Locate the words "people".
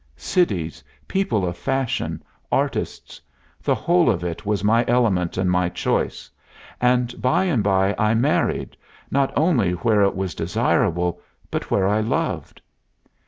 1.07-1.45